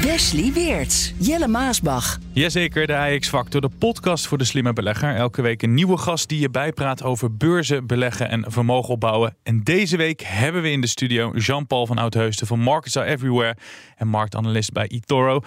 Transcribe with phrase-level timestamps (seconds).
[0.00, 2.18] Wesley Weerts, Jelle Maasbach.
[2.32, 5.14] Jazeker, de AX Factor, de podcast voor de slimme belegger.
[5.14, 9.36] Elke week een nieuwe gast die je bijpraat over beurzen, beleggen en vermogen opbouwen.
[9.42, 13.56] En deze week hebben we in de studio Jean-Paul van Oudheusden van Markets Are Everywhere
[13.96, 15.40] en marktanalist bij eToro.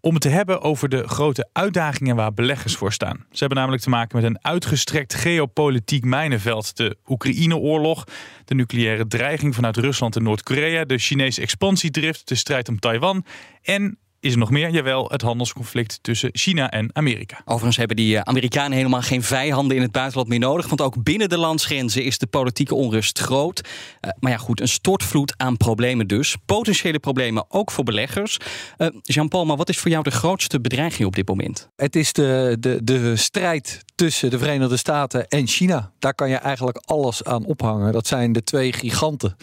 [0.00, 3.26] Om het te hebben over de grote uitdagingen waar beleggers voor staan.
[3.30, 6.76] Ze hebben namelijk te maken met een uitgestrekt geopolitiek mijnenveld.
[6.76, 8.04] De Oekraïne-oorlog,
[8.44, 13.24] de nucleaire dreiging vanuit Rusland en Noord-Korea, de Chinese expansiedrift, de strijd om Taiwan
[13.62, 14.70] en is er nog meer?
[14.70, 17.40] Jawel, het handelsconflict tussen China en Amerika.
[17.44, 20.68] Overigens hebben die eh, Amerikanen helemaal geen vijanden in het buitenland meer nodig.
[20.68, 23.68] Want ook binnen de landsgrenzen is de politieke onrust groot.
[24.00, 26.36] Uh, maar ja, goed, een stortvloed aan problemen dus.
[26.46, 28.38] Potentiële problemen ook voor beleggers.
[28.78, 31.68] Uh, Jean-Paul, maar wat is voor jou de grootste bedreiging op dit moment?
[31.76, 35.92] Het is de, de, de strijd tussen de Verenigde Staten en China.
[35.98, 37.92] Daar kan je eigenlijk alles aan ophangen.
[37.92, 39.36] Dat zijn de twee giganten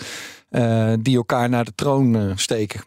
[0.99, 2.81] die elkaar naar de troon steken.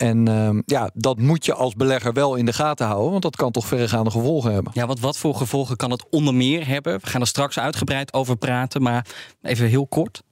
[0.00, 3.36] En uh, ja, dat moet je als belegger wel in de gaten houden, want dat
[3.36, 4.72] kan toch verregaande gevolgen hebben.
[4.74, 7.00] Ja, want wat voor gevolgen kan het onder meer hebben?
[7.00, 9.06] We gaan er straks uitgebreid over praten, maar
[9.42, 10.22] even heel kort.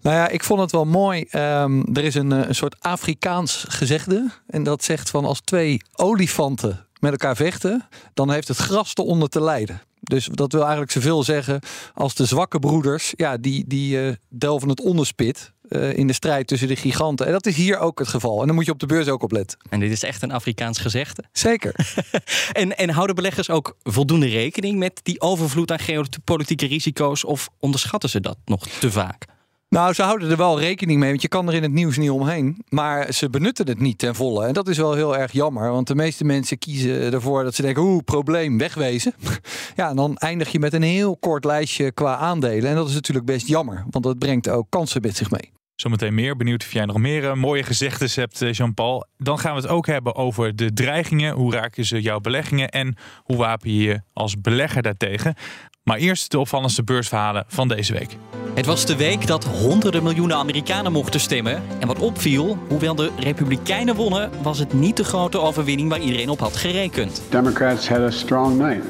[0.00, 1.24] Nou ja, ik vond het wel mooi.
[1.32, 4.30] Um, er is een, een soort Afrikaans gezegde.
[4.46, 9.28] En dat zegt van als twee olifanten met elkaar vechten, dan heeft het gras eronder
[9.28, 9.82] te lijden.
[10.00, 11.60] Dus dat wil eigenlijk zoveel zeggen
[11.94, 16.46] als de zwakke broeders, ja, die, die uh, delven het onderspit uh, in de strijd
[16.46, 17.26] tussen de giganten.
[17.26, 18.40] En dat is hier ook het geval.
[18.40, 19.58] En dan moet je op de beurs ook op letten.
[19.68, 21.24] En dit is echt een Afrikaans gezegde.
[21.32, 21.74] Zeker.
[22.52, 27.24] en, en houden beleggers ook voldoende rekening met die overvloed aan geopolitieke risico's?
[27.24, 29.26] Of onderschatten ze dat nog te vaak?
[29.74, 32.10] Nou, ze houden er wel rekening mee, want je kan er in het nieuws niet
[32.10, 32.64] omheen.
[32.68, 34.46] Maar ze benutten het niet ten volle.
[34.46, 37.62] En dat is wel heel erg jammer, want de meeste mensen kiezen ervoor dat ze
[37.62, 39.14] denken: oeh, probleem, wegwezen.
[39.76, 42.70] ja, en dan eindig je met een heel kort lijstje qua aandelen.
[42.70, 45.53] En dat is natuurlijk best jammer, want dat brengt ook kansen met zich mee.
[45.76, 46.36] Zometeen meer.
[46.36, 49.06] Benieuwd of jij nog meer uh, mooie gezegdes hebt, uh, Jean-Paul.
[49.18, 51.34] Dan gaan we het ook hebben over de dreigingen.
[51.34, 55.34] Hoe raken ze jouw beleggingen en hoe wapen je je als belegger daartegen?
[55.82, 58.16] Maar eerst de opvallendste beursverhalen van deze week.
[58.54, 61.62] Het was de week dat honderden miljoenen Amerikanen mochten stemmen.
[61.80, 66.28] En wat opviel, hoewel de Republikeinen wonnen, was het niet de grote overwinning waar iedereen
[66.28, 67.22] op had gerekend.
[67.30, 68.84] Democrats had a strong night.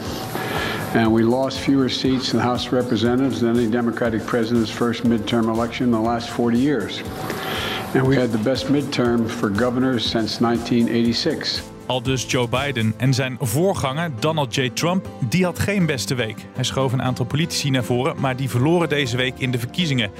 [0.94, 5.02] And we lost fewer seats in the House of Representatives than any Democratic president's first
[5.02, 7.02] midterm election in the last 40 years.
[7.94, 11.62] And we had the best midterm for governors since 1986.
[11.86, 14.70] Al dus Joe Biden en zijn voorganger Donald J.
[14.74, 16.46] Trump, die had geen beste week.
[16.54, 20.10] Hij schoof een aantal politici naar voren, maar die verloren deze week in de verkiezingen.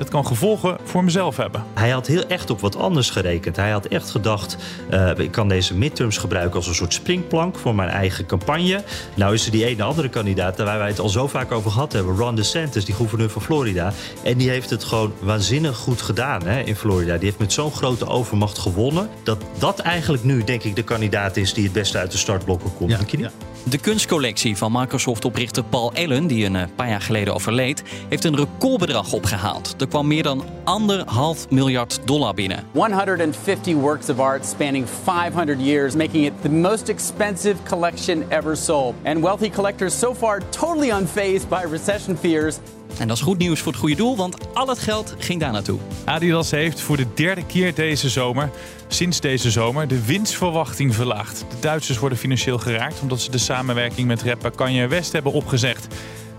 [0.00, 1.64] Dat kan gevolgen voor mezelf hebben.
[1.74, 3.56] Hij had heel echt op wat anders gerekend.
[3.56, 4.56] Hij had echt gedacht,
[4.90, 8.82] uh, ik kan deze midterms gebruiken als een soort springplank voor mijn eigen campagne.
[9.14, 11.92] Nou is er die ene andere kandidaat, waar wij het al zo vaak over gehad
[11.92, 13.92] hebben, Ron DeSantis, die gouverneur van Florida.
[14.22, 17.14] En die heeft het gewoon waanzinnig goed gedaan hè, in Florida.
[17.14, 21.36] Die heeft met zo'n grote overmacht gewonnen, dat dat eigenlijk nu denk ik de kandidaat
[21.36, 22.90] is die het beste uit de startblokken komt.
[22.90, 23.30] Ja, ja.
[23.64, 29.12] De kunstcollectie van Microsoft-oprichter Paul Allen, die een paar jaar geleden overleed, heeft een recordbedrag
[29.12, 29.74] opgehaald.
[29.78, 32.64] Er kwam meer dan anderhalf miljard dollar binnen.
[32.72, 38.94] 150 works of art spanning 500 years, making it the most expensive collection ever sold.
[39.04, 42.58] And wealthy collectors so far totally unfazed by recession fears.
[43.00, 45.52] En dat is goed nieuws voor het goede doel, want al het geld ging daar
[45.52, 45.78] naartoe.
[46.04, 48.50] Adidas heeft voor de derde keer deze zomer,
[48.88, 51.38] sinds deze zomer, de winstverwachting verlaagd.
[51.38, 55.86] De Duitsers worden financieel geraakt omdat ze de samenwerking met rapper Kanye West hebben opgezegd.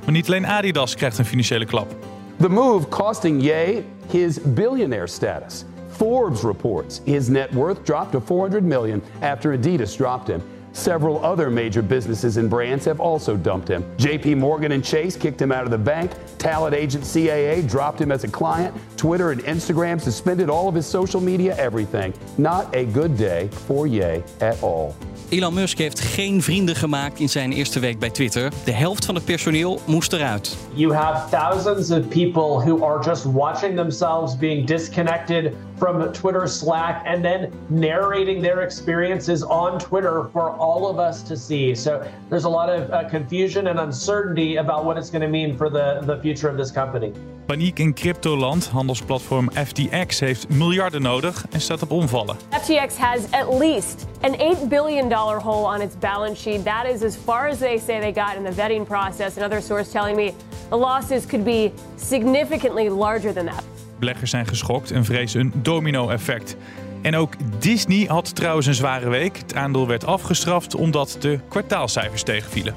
[0.03, 1.95] Maar niet alleen Adidas krijgt een financiële klap.
[2.39, 5.63] The move costing Ye his billionaire status.
[5.89, 10.41] Forbes reports his net worth dropped to 400 million after Adidas dropped him.
[10.73, 13.83] Several other major businesses and brands have also dumped him.
[13.97, 16.11] JP Morgan and Chase kicked him out of the bank.
[16.37, 18.73] Talent agent CAA dropped him as a client.
[18.95, 22.13] Twitter and Instagram suspended all of his social media, everything.
[22.37, 24.95] Not a good day for Ye at all.
[25.31, 28.51] Elon Musk heeft geen vrienden gemaakt in zijn eerste week bij Twitter.
[28.65, 30.57] De helft van het personeel moest eruit.
[30.73, 37.01] You have thousands of people who are just watching themselves being disconnected from Twitter, Slack,
[37.07, 41.73] and then narrating their experiences on Twitter for all of us to see.
[41.73, 45.57] So there's a lot of uh, confusion and uncertainty about what it's going to mean
[45.57, 47.11] for the, the future of this company.
[47.47, 48.69] Paniek in cryptoland.
[48.69, 52.35] Handelsplatform FTX heeft miljarden nodig en staat op omvallen.
[52.49, 56.63] FTX has at least an $8 billion hole on its balance sheet.
[56.63, 59.37] That is as far as they say they got in the vetting process.
[59.37, 60.33] Another source telling me
[60.69, 63.63] the losses could be significantly larger than that.
[64.01, 66.57] Beleggers zijn geschokt en vrezen een domino-effect.
[67.01, 69.37] En ook Disney had trouwens een zware week.
[69.37, 72.75] Het aandeel werd afgestraft omdat de kwartaalcijfers tegenvielen.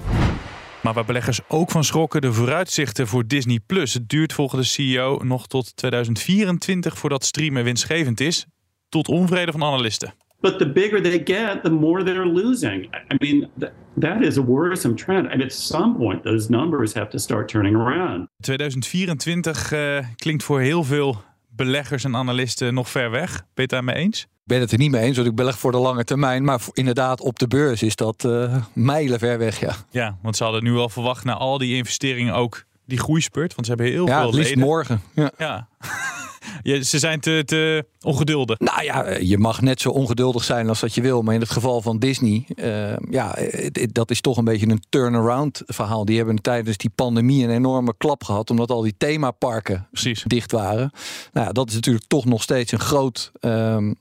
[0.82, 3.94] Maar waar beleggers ook van schrokken, de vooruitzichten voor Disney Plus.
[3.94, 8.46] Het duurt volgens de CEO nog tot 2024 voordat streamen winstgevend is.
[8.88, 10.14] Tot onvrede van analisten.
[10.44, 12.94] But the bigger they get, the more they're losing.
[13.12, 15.30] I mean, th- that is a worrisome trend.
[15.30, 18.28] And at some point, those numbers have to start turning around.
[18.40, 23.30] 2024 uh, klinkt voor heel veel beleggers en analisten nog ver weg.
[23.30, 24.20] Ben je het daarmee eens?
[24.22, 26.44] Ik ben het er niet mee eens, want ik beleg voor de lange termijn.
[26.44, 29.74] Maar inderdaad, op de beurs is dat uh, mijlen ver weg, ja.
[29.90, 33.54] Ja, want ze hadden nu al verwacht na al die investeringen ook die groeispurt.
[33.54, 34.58] Want ze hebben heel ja, veel leden.
[34.58, 35.02] morgen.
[35.14, 35.30] Ja.
[35.38, 35.68] Ja.
[36.62, 38.58] ja, ze zijn te, te ongeduldig.
[38.58, 41.22] Nou ja, je mag net zo ongeduldig zijn als dat je wil.
[41.22, 44.84] Maar in het geval van Disney, uh, ja, het, dat is toch een beetje een
[44.88, 46.04] turnaround verhaal.
[46.04, 48.50] Die hebben tijdens die pandemie een enorme klap gehad.
[48.50, 50.22] Omdat al die themaparken Precies.
[50.26, 50.90] dicht waren.
[51.32, 53.92] Nou ja, dat is natuurlijk toch nog steeds een groot uh, uh,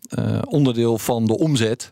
[0.45, 1.91] onderdeel van de omzet.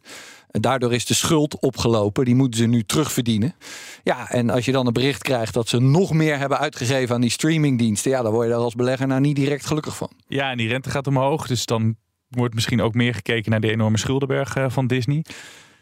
[0.51, 2.25] Daardoor is de schuld opgelopen.
[2.25, 3.56] Die moeten ze nu terugverdienen.
[4.03, 7.21] Ja, en als je dan een bericht krijgt dat ze nog meer hebben uitgegeven aan
[7.21, 8.12] die streamingdiensten.
[8.12, 10.12] Ja, dan word je daar als belegger nou niet direct gelukkig van.
[10.27, 11.48] Ja, en die rente gaat omhoog.
[11.48, 11.95] Dus dan
[12.27, 15.25] wordt misschien ook meer gekeken naar de enorme schuldenberg uh, van Disney.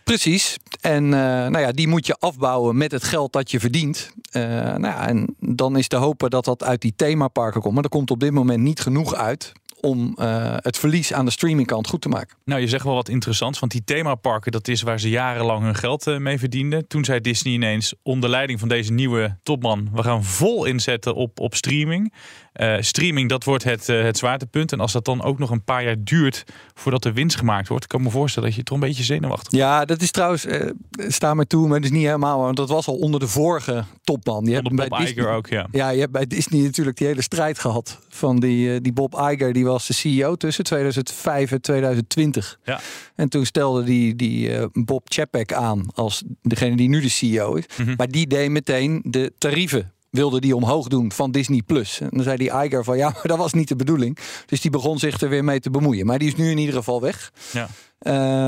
[0.03, 0.57] Precies.
[0.81, 4.11] En uh, nou ja, die moet je afbouwen met het geld dat je verdient.
[4.31, 7.73] Uh, nou ja, en dan is te hopen dat dat uit die themaparken komt.
[7.73, 9.51] Maar er komt op dit moment niet genoeg uit
[9.81, 12.37] om uh, het verlies aan de streamingkant goed te maken.
[12.45, 15.75] Nou, je zegt wel wat interessants, want die themaparken, dat is waar ze jarenlang hun
[15.75, 16.87] geld uh, mee verdienden.
[16.87, 21.39] Toen zei Disney ineens, onder leiding van deze nieuwe topman, we gaan vol inzetten op,
[21.39, 22.13] op streaming.
[22.53, 24.71] Uh, streaming, dat wordt het, het zwaartepunt.
[24.71, 26.43] En als dat dan ook nog een paar jaar duurt
[26.73, 29.51] voordat er winst gemaakt wordt, kan ik me voorstellen dat je toch een beetje zenuwachtig
[29.51, 29.65] wordt.
[29.65, 30.45] Ja, dat is trouwens,
[30.91, 33.83] sta maar toe, maar dat is niet helemaal, want dat was al onder de vorige
[34.03, 34.45] topman.
[34.45, 35.67] Je hebt bij Disney, ook, ja.
[35.71, 39.53] Ja, je hebt bij Disney natuurlijk die hele strijd gehad van die, die Bob Iger,
[39.53, 42.59] die was de CEO tussen 2005 en 2020.
[42.63, 42.79] Ja.
[43.15, 47.53] En toen stelde die, die uh, Bob Chapek aan als degene die nu de CEO
[47.53, 47.65] is.
[47.77, 47.93] Mhm.
[47.97, 51.99] Maar die deed meteen de tarieven wilde die omhoog doen van Disney Plus.
[51.99, 54.17] En dan zei die Iger van ja, maar dat was niet de bedoeling.
[54.45, 56.05] Dus die begon zich er weer mee te bemoeien.
[56.05, 57.31] Maar die is nu in ieder geval weg.
[57.51, 57.69] Ja.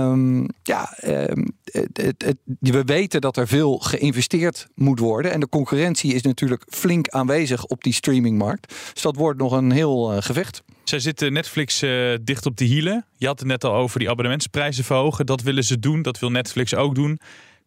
[0.10, 5.32] Um, ja, um, het, het, het, we weten dat er veel geïnvesteerd moet worden.
[5.32, 8.74] En de concurrentie is natuurlijk flink aanwezig op die streamingmarkt.
[8.94, 10.64] Dus dat wordt nog een heel uh, gevecht.
[10.84, 13.06] Zij zitten Netflix uh, dicht op de hielen.
[13.16, 15.26] Je had het net al over die abonnementsprijzen verhogen.
[15.26, 16.02] Dat willen ze doen.
[16.02, 17.20] Dat wil Netflix ook doen.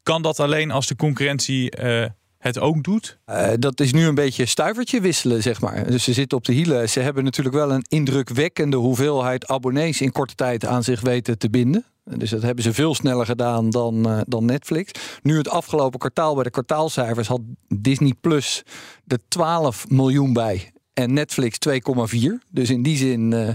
[0.03, 2.07] Kan dat alleen als de concurrentie uh,
[2.45, 3.19] het ook doet?
[3.27, 5.91] Uh, dat is nu een beetje stuivertje wisselen, zeg maar.
[5.91, 6.89] Dus ze zitten op de hielen.
[6.89, 11.51] Ze hebben natuurlijk wel een indrukwekkende hoeveelheid abonnees in korte tijd aan zich weten te
[11.51, 11.85] binden.
[12.05, 14.91] Dus dat hebben ze veel sneller gedaan dan, uh, dan Netflix.
[15.23, 18.63] Nu het afgelopen kwartaal bij de kwartaalcijfers had Disney Plus
[19.07, 20.73] er 12 miljoen bij.
[20.93, 22.43] En Netflix 2,4.
[22.51, 23.49] Dus in die zin uh,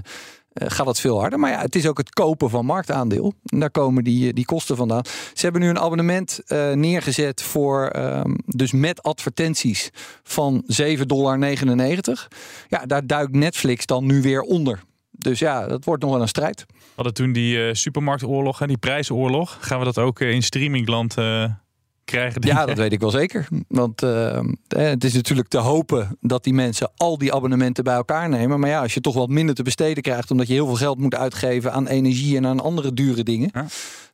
[0.60, 1.40] gaat het veel harder.
[1.40, 3.34] Maar ja, het is ook het kopen van marktaandeel.
[3.46, 5.04] En daar komen die, die kosten vandaan.
[5.34, 9.90] Ze hebben nu een abonnement uh, neergezet voor, um, dus met advertenties
[10.24, 11.40] van 7,99 dollar.
[12.68, 14.80] Ja, daar duikt Netflix dan nu weer onder.
[15.12, 16.66] Dus ja, dat wordt nog wel een strijd.
[16.68, 19.58] We hadden toen die uh, supermarktoorlog, hè, die prijsoorlog.
[19.62, 21.16] Gaan we dat ook in streamingland
[22.10, 22.42] krijgen?
[22.46, 23.48] Ja, dat weet ik wel zeker.
[23.68, 28.30] Want uh, het is natuurlijk te hopen dat die mensen al die abonnementen bij elkaar
[28.30, 28.60] nemen.
[28.60, 31.00] Maar ja, als je toch wat minder te besteden krijgt, omdat je heel veel geld
[31.00, 33.52] moet uitgeven aan energie en aan andere dure dingen,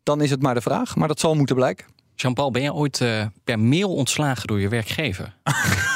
[0.03, 0.95] dan is het maar de vraag.
[0.95, 1.85] Maar dat zal moeten blijken.
[2.15, 5.35] Jean-Paul, ben jij ooit uh, per mail ontslagen door je werkgever?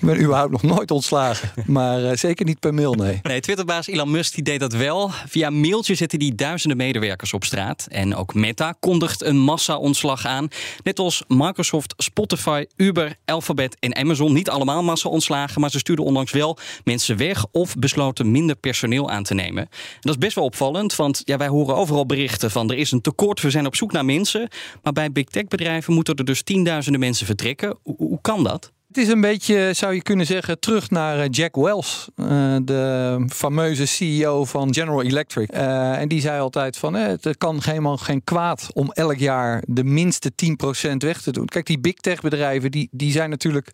[0.00, 1.50] Ik ben überhaupt nog nooit ontslagen.
[1.66, 3.18] Maar uh, zeker niet per mail, nee.
[3.22, 5.10] Nee, Twitterbaas Elon Musk die deed dat wel.
[5.26, 7.86] Via mailtje zetten die duizenden medewerkers op straat.
[7.90, 10.48] En ook Meta kondigt een massa-ontslag aan.
[10.82, 14.32] Net als Microsoft, Spotify, Uber, Alphabet en Amazon.
[14.32, 17.46] Niet allemaal massa-ontslagen, maar ze stuurden onlangs wel mensen weg...
[17.52, 19.62] of besloten minder personeel aan te nemen.
[19.62, 22.70] En dat is best wel opvallend, want ja, wij horen overal berichten van...
[22.70, 24.48] er is een tekort, we zijn op zoek naar mensen.
[24.82, 27.78] Maar bij big tech bedrijven moeten er dus tienduizenden mensen vertrekken.
[27.82, 28.72] Hoe kan dat?
[28.90, 33.86] Het is een beetje, zou je kunnen zeggen, terug naar Jack Wells, uh, de fameuze
[33.86, 35.54] CEO van General Electric.
[35.54, 39.62] Uh, en die zei altijd van, eh, het kan helemaal geen kwaad om elk jaar
[39.66, 41.46] de minste 10% weg te doen.
[41.46, 43.70] Kijk, die big tech bedrijven, die, die zijn natuurlijk,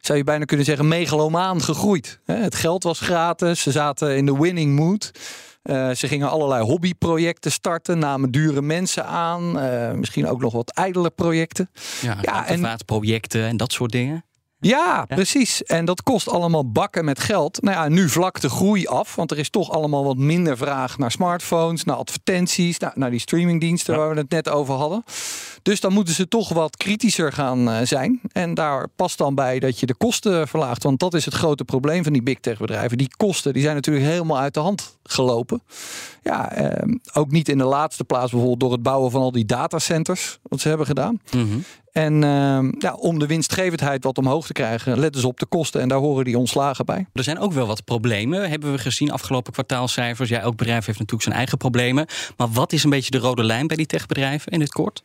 [0.00, 2.20] zou je bijna kunnen zeggen, megalomaan gegroeid.
[2.24, 5.10] Het geld was gratis, ze zaten in de winning mood.
[5.62, 9.58] Eh, ze gingen allerlei hobbyprojecten starten, namen dure mensen aan.
[9.58, 11.70] eh, misschien ook nog wat ijdele projecten.
[12.00, 14.22] Ja, Ja, en- projecten en dat soort dingen.
[14.60, 15.62] Ja, precies.
[15.62, 17.62] En dat kost allemaal bakken met geld.
[17.62, 20.98] Nou ja, nu vlakt de groei af, want er is toch allemaal wat minder vraag
[20.98, 25.04] naar smartphones, naar advertenties, naar, naar die streamingdiensten waar we het net over hadden.
[25.62, 28.20] Dus dan moeten ze toch wat kritischer gaan eh, zijn.
[28.32, 30.82] En daar past dan bij dat je de kosten verlaagt.
[30.82, 32.98] Want dat is het grote probleem van die big tech bedrijven.
[32.98, 35.62] Die kosten die zijn natuurlijk helemaal uit de hand gelopen.
[36.22, 39.44] Ja, eh, ook niet in de laatste plaats bijvoorbeeld door het bouwen van al die
[39.44, 40.38] datacenters.
[40.42, 41.20] Wat ze hebben gedaan.
[41.92, 45.80] En eh, ja, om de winstgevendheid wat omhoog te krijgen, letten ze op de kosten.
[45.80, 47.06] En daar horen die ontslagen bij.
[47.12, 50.28] Er zijn ook wel wat problemen, hebben we gezien afgelopen kwartaalcijfers.
[50.28, 52.06] Ja, elk bedrijf heeft natuurlijk zijn eigen problemen.
[52.36, 55.04] Maar wat is een beetje de rode lijn bij die techbedrijven in het kort?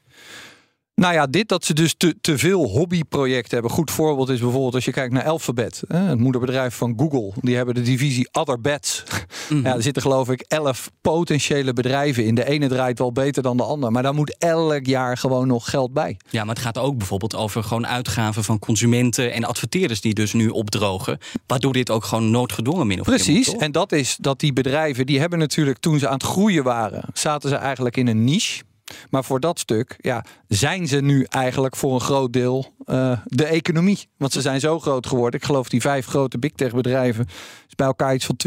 [1.04, 3.72] Nou ja, dit dat ze dus te, te veel hobbyprojecten hebben.
[3.72, 7.32] Goed voorbeeld is bijvoorbeeld als je kijkt naar Alphabet, het moederbedrijf van Google.
[7.42, 9.04] Die hebben de divisie Other Bets.
[9.64, 12.36] Ja, er zitten geloof ik elf potentiële bedrijven in.
[12.36, 13.92] De ene draait wel beter dan de ander.
[13.92, 16.18] Maar daar moet elk jaar gewoon nog geld bij.
[16.30, 20.34] Ja, maar het gaat ook bijvoorbeeld over gewoon uitgaven van consumenten en adverteerders die dus
[20.34, 21.18] nu opdrogen.
[21.48, 23.56] Waardoor dit ook gewoon noodgedwongen min of meer Precies.
[23.56, 27.04] En dat is dat die bedrijven, die hebben natuurlijk toen ze aan het groeien waren,
[27.14, 28.64] zaten ze eigenlijk in een niche.
[29.10, 33.46] Maar voor dat stuk ja, zijn ze nu eigenlijk voor een groot deel eh, de
[33.46, 34.08] economie.
[34.18, 35.40] Want ze zijn zo groot geworden.
[35.40, 37.26] Ik geloof die vijf grote big tech bedrijven
[37.68, 38.38] is bij elkaar iets van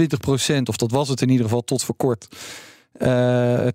[0.59, 2.29] 20%, of dat was het in ieder geval tot voor kort.
[2.99, 3.67] Eh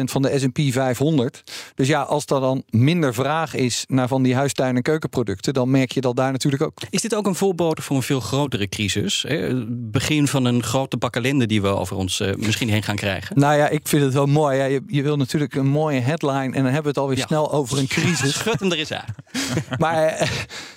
[0.00, 1.42] 20% van de S&P 500.
[1.74, 5.70] Dus ja, als er dan minder vraag is naar van die huistuin- en keukenproducten, dan
[5.70, 6.72] merk je dat daar natuurlijk ook.
[6.90, 9.24] Is dit ook een voorbode voor een veel grotere crisis?
[9.28, 9.36] hè?
[9.36, 12.96] Het Begin van een grote bak ellende die we over ons eh, misschien heen gaan
[12.96, 13.38] krijgen?
[13.38, 14.56] Nou ja, ik vind het wel mooi.
[14.56, 17.52] Ja, je, je wil natuurlijk een mooie headline en dan hebben we het alweer snel
[17.52, 18.34] over een crisis.
[18.34, 19.14] Schud hem er eens aan.
[19.78, 20.30] maar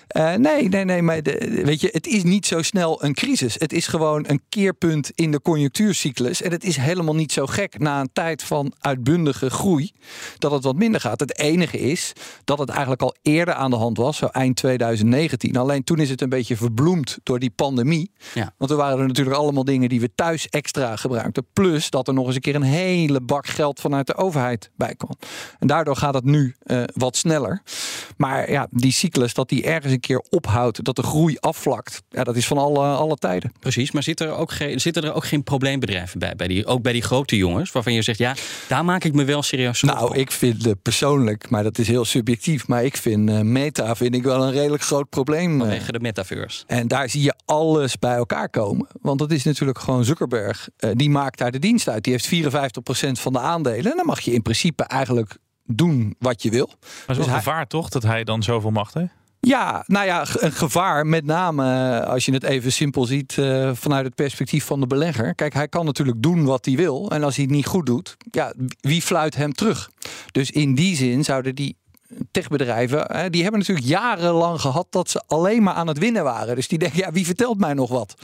[0.10, 1.02] eh, nee, nee, nee.
[1.02, 3.56] Maar de, weet je, het is niet zo snel een crisis.
[3.58, 6.42] Het is gewoon een keerpunt in de conjunctuurcyclus.
[6.42, 9.92] En het is helemaal niet zo gek na een tijd van uitbundige groei
[10.38, 11.20] dat het wat minder gaat.
[11.20, 12.14] Het enige is
[12.44, 15.58] dat het eigenlijk al eerder aan de hand was, zo eind 2019.
[15.58, 18.12] Alleen toen is het een beetje verbloemd door die pandemie.
[18.34, 18.54] Ja.
[18.58, 21.46] Want er waren er natuurlijk allemaal dingen die we thuis extra gebruikten.
[21.54, 24.96] Plus dat er nog eens een keer een hele bak geld vanuit de overheid bij
[24.96, 25.16] kwam.
[25.60, 27.62] En daardoor gaat het nu eh, wat sneller.
[28.18, 32.02] Maar ja, die cyclus, dat die ergens een keer ophoudt, dat de groei afvlakt.
[32.10, 33.52] Ja, dat is van alle, alle tijden.
[33.60, 36.36] Precies, maar zitten er ook geen, zitten er ook geen probleembedrijven bij?
[36.36, 38.36] bij die, ook bij die grote jongens, waarvan je zegt, ja,
[38.68, 41.88] daar maak ik me wel serieus zorgen Nou, ik vind eh, persoonlijk, maar dat is
[41.88, 42.68] heel subjectief.
[42.68, 45.54] Maar ik vind eh, Meta vind ik wel een redelijk groot probleem.
[45.54, 45.60] eh.
[45.60, 46.64] vanwege de metaverse.
[46.68, 48.88] En daar zie je alles bij elkaar komen.
[49.02, 50.70] Want dat is natuurlijk gewoon Zuckerberg.
[50.78, 52.04] eh, die maakt daar de dienst uit.
[52.04, 53.92] Die heeft 54% van de aandelen.
[53.92, 56.66] En dan mag je in principe eigenlijk doen wat je wil.
[56.68, 59.12] Maar het is Dus hij- gevaar toch dat hij dan zoveel macht heeft?
[59.40, 61.08] Ja, nou ja, een gevaar.
[61.08, 61.64] Met name
[62.00, 65.36] eh, als je het even simpel ziet eh, vanuit het perspectief van de belegger.
[65.36, 67.12] Kijk, hij kan natuurlijk doen wat hij wil.
[67.12, 69.90] En als hij het niet goed doet, ja, wie fluit hem terug?
[70.32, 71.78] Dus in die zin zouden die
[72.32, 76.56] techbedrijven, hè, die hebben natuurlijk jarenlang gehad dat ze alleen maar aan het winnen waren.
[76.56, 78.16] Dus die denken, ja, wie vertelt mij nog wat?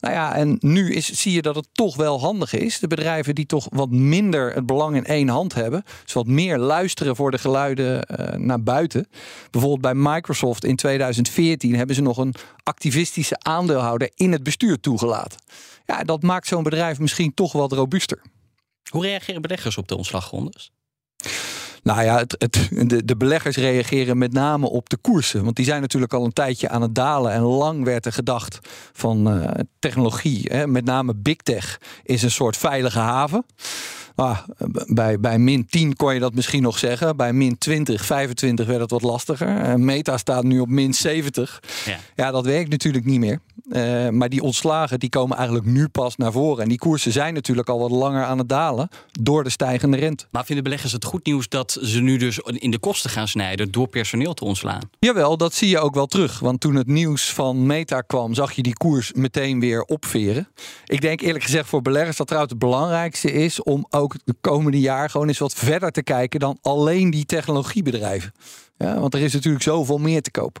[0.00, 2.78] Nou ja, en nu is, zie je dat het toch wel handig is.
[2.78, 5.84] De bedrijven die toch wat minder het belang in één hand hebben.
[6.04, 9.08] Dus wat meer luisteren voor de geluiden eh, naar buiten.
[9.50, 15.40] Bijvoorbeeld bij Microsoft in 2014 hebben ze nog een activistische aandeelhouder in het bestuur toegelaten.
[15.86, 18.22] Ja, dat maakt zo'n bedrijf misschien toch wat robuuster.
[18.90, 20.72] Hoe reageren beleggers op de ontslagrondes?
[21.82, 25.44] Nou ja, het, het, de, de beleggers reageren met name op de koersen.
[25.44, 27.32] Want die zijn natuurlijk al een tijdje aan het dalen.
[27.32, 28.58] En lang werd er gedacht
[28.92, 33.44] van eh, technologie, hè, met name big tech, is een soort veilige haven.
[34.14, 34.38] Ah,
[34.86, 37.16] bij, bij min 10 kon je dat misschien nog zeggen.
[37.16, 39.56] Bij min 20, 25 werd het wat lastiger.
[39.56, 41.62] Eh, Meta staat nu op min 70.
[41.84, 41.98] Ja.
[42.14, 43.40] Ja, dat werkt natuurlijk niet meer.
[43.70, 46.62] Eh, maar die ontslagen die komen eigenlijk nu pas naar voren.
[46.62, 48.88] En die koersen zijn natuurlijk al wat langer aan het dalen
[49.20, 50.26] door de stijgende rente.
[50.30, 53.70] Maar vinden beleggers het goed nieuws dat ze nu dus in de kosten gaan snijden
[53.70, 54.80] door personeel te ontslaan?
[54.98, 56.38] Jawel, dat zie je ook wel terug.
[56.38, 60.48] Want toen het nieuws van Meta kwam, zag je die koers meteen weer opveren.
[60.86, 64.80] Ik denk eerlijk gezegd voor beleggers dat trouwens het belangrijkste is om ook de komende
[64.80, 68.32] jaar gewoon eens wat verder te kijken dan alleen die technologiebedrijven.
[68.78, 70.60] Ja, want er is natuurlijk zoveel meer te koop.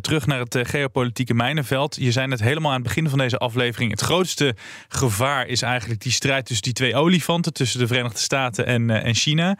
[0.00, 1.96] Terug naar het eh, geopolitieke mijnenveld.
[1.96, 3.90] Je zei het helemaal aan het begin van deze aflevering.
[3.90, 4.54] Het grootste
[4.88, 9.04] gevaar is eigenlijk die strijd tussen die twee olifanten, tussen de Verenigde Staten en, eh,
[9.04, 9.58] en China.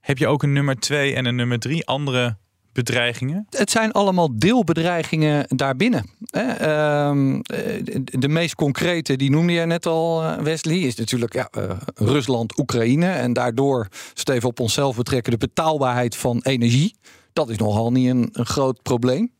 [0.00, 2.36] Heb je ook een nummer twee en een nummer drie andere
[2.72, 3.46] bedreigingen?
[3.50, 6.10] Het zijn allemaal deelbedreigingen daarbinnen.
[6.30, 11.70] Ehm, eh, de, meest concrete, die noemde je net al, Wesley, is natuurlijk ja, eh,
[11.94, 13.10] Rusland, Oekraïne.
[13.10, 16.94] En daardoor, als we het even op onszelf betrekken, de betaalbaarheid van energie.
[17.38, 19.32] Dat is nogal niet een, een groot probleem.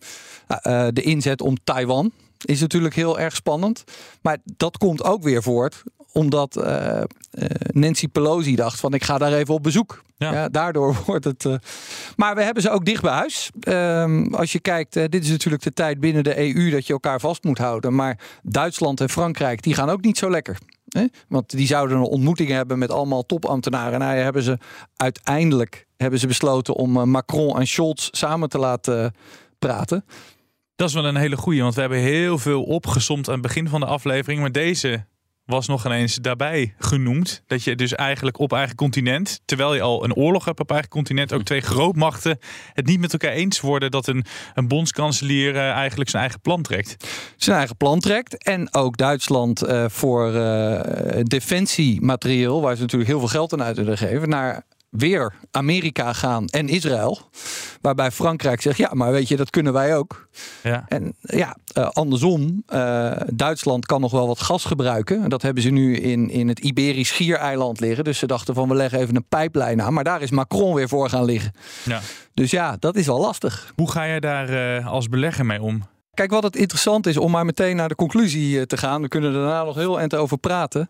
[0.66, 2.12] Uh, de inzet om Taiwan
[2.44, 3.84] is natuurlijk heel erg spannend.
[4.22, 7.04] Maar dat komt ook weer voort omdat eh, eh,
[7.72, 10.02] Nancy Pelosi dacht van ik ga daar even op bezoek.
[10.16, 10.48] Ja.
[10.48, 11.44] daardoor wordt het.
[11.44, 11.54] eh,
[12.16, 13.50] Maar we hebben ze ook dicht bij huis.
[13.60, 16.92] Ehm, als je kijkt, eh, dit is natuurlijk de tijd binnen de EU dat je
[16.92, 17.94] elkaar vast moet houden.
[17.94, 20.58] Maar Duitsland en Frankrijk die gaan ook niet zo lekker.
[20.88, 21.04] Hè?
[21.28, 23.98] Want die zouden een ontmoeting hebben met allemaal topambtenaren.
[23.98, 24.58] Nou ja, hebben ze
[24.96, 29.10] uiteindelijk hebben ze besloten om eh, Macron en Scholz samen te laten eh,
[29.58, 30.04] praten.
[30.76, 33.68] Dat is wel een hele goeie, want we hebben heel veel opgesomd aan het begin
[33.68, 34.40] van de aflevering.
[34.40, 35.04] Maar deze
[35.44, 37.42] was nog ineens daarbij genoemd.
[37.46, 40.88] Dat je dus eigenlijk op eigen continent, terwijl je al een oorlog hebt op eigen
[40.88, 42.38] continent, ook twee grootmachten
[42.72, 44.24] het niet met elkaar eens worden dat een,
[44.54, 47.08] een bondskanselier eh, eigenlijk zijn eigen plan trekt.
[47.36, 48.44] zijn eigen plan trekt.
[48.44, 53.98] En ook Duitsland voor eh, defensiematerieel, waar ze natuurlijk heel veel geld aan uit willen
[53.98, 57.20] geven, naar weer Amerika gaan en Israël.
[57.80, 60.28] Waarbij Frankrijk zegt, ja, maar weet je, dat kunnen wij ook.
[60.62, 60.84] Ja.
[60.88, 65.28] En ja, eh, andersom, eh, Duitsland kan nog wel wat gas gebruiken.
[65.28, 68.04] Dat hebben ze nu in, in het Iberisch Schiereiland liggen.
[68.04, 69.92] Dus ze dachten van, we leggen even een pijplijn aan.
[69.92, 71.52] Maar daar is Macron weer voor gaan liggen.
[71.84, 72.00] Ja.
[72.34, 73.72] Dus ja, dat is wel lastig.
[73.76, 75.82] Hoe ga jij daar eh, als belegger mee om?
[76.14, 79.02] Kijk, wat het interessant is om maar meteen naar de conclusie te gaan.
[79.02, 80.86] We kunnen er daarna nog heel eind over praten.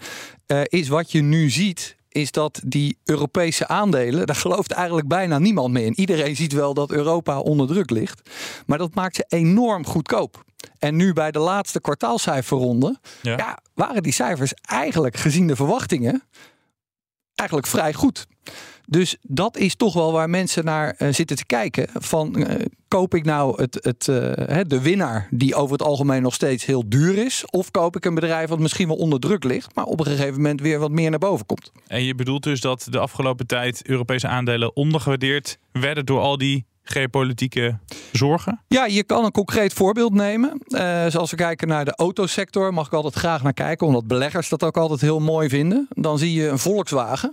[0.62, 1.97] is wat je nu ziet.
[2.08, 6.00] Is dat die Europese aandelen, daar gelooft eigenlijk bijna niemand meer in.
[6.00, 8.30] Iedereen ziet wel dat Europa onder druk ligt.
[8.66, 10.44] Maar dat maakt ze enorm goedkoop.
[10.78, 13.36] En nu bij de laatste kwartaalcijferronde, Ja.
[13.36, 16.22] ja, waren die cijfers eigenlijk gezien de verwachtingen
[17.34, 18.26] eigenlijk vrij goed.
[18.86, 21.88] Dus dat is toch wel waar mensen naar eh, zitten te kijken.
[21.94, 26.34] Van eh, koop ik nou het, het, eh, de winnaar die over het algemeen nog
[26.34, 29.74] steeds heel duur is, of koop ik een bedrijf wat misschien wel onder druk ligt,
[29.74, 31.72] maar op een gegeven moment weer wat meer naar boven komt.
[31.86, 36.66] En je bedoelt dus dat de afgelopen tijd Europese aandelen ondergewaardeerd werden door al die
[36.82, 37.78] geopolitieke
[38.12, 38.60] zorgen?
[38.68, 40.60] Ja, je kan een concreet voorbeeld nemen.
[40.66, 44.48] Eh, zoals we kijken naar de autosector, mag ik altijd graag naar kijken, omdat beleggers
[44.48, 45.88] dat ook altijd heel mooi vinden.
[45.90, 47.32] Dan zie je een Volkswagen.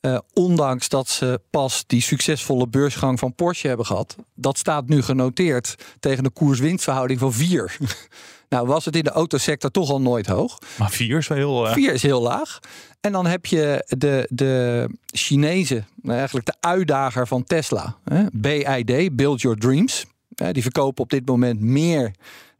[0.00, 5.02] Eh, ondanks dat ze pas die succesvolle beursgang van Porsche hebben gehad, dat staat nu
[5.02, 7.76] genoteerd tegen een koers-winstverhouding van 4.
[8.48, 10.58] nou, was het in de autosector toch al nooit hoog.
[10.78, 11.66] Maar vier is wel heel...
[11.66, 12.58] eh, 4 is heel laag.
[13.00, 19.16] En dan heb je de, de Chinezen, nou, eigenlijk de uitdager van Tesla, hè, BID,
[19.16, 20.06] Build Your Dreams.
[20.34, 22.14] Hè, die verkopen op dit moment meer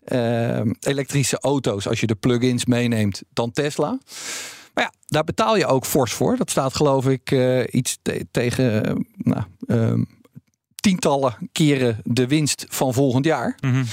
[0.05, 3.99] eh, elektrische auto's als je de plug-ins meeneemt dan Tesla.
[4.79, 6.37] Maar ja, daar betaal je ook fors voor.
[6.37, 10.03] Dat staat geloof ik eh, iets te- tegen eh, nou, ehm,
[10.75, 13.59] tientallen keren de winst van volgend jaar.
[13.61, 13.85] mhm.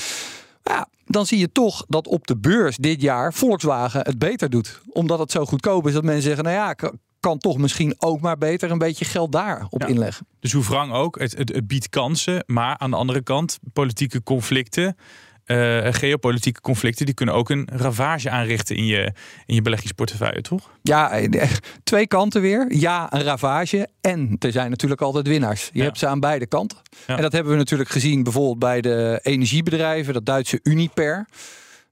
[0.64, 4.82] Ja, dan zie je toch dat op de beurs dit jaar Volkswagen het beter doet.
[4.90, 6.76] Omdat het zo goedkoop is dat mensen zeggen, nou ja,
[7.20, 9.88] kan toch misschien ook maar beter een beetje geld daarop Ja.
[9.88, 10.28] inleggen.
[10.40, 12.44] Dus hoe wrang ook, het, het, het biedt kansen.
[12.46, 14.98] Maar aan de andere kant, politieke conflicten,
[15.46, 19.12] eh, geopolitieke conflicten, die kunnen ook een ravage aanrichten in je,
[19.46, 20.72] in je beleggingsportefeuille, toch?
[20.82, 21.50] Ja, eh,
[21.84, 22.66] twee kanten weer.
[22.76, 23.88] Ja, een ravage.
[24.02, 25.70] En er zijn natuurlijk altijd winnaars.
[25.74, 25.84] Je Ja.
[25.86, 26.78] hebt ze aan beide kanten.
[27.08, 27.16] Ja.
[27.16, 30.14] En dat hebben we natuurlijk gezien bijvoorbeeld bij de energiebedrijven.
[30.14, 31.28] Dat Duitse Uniper.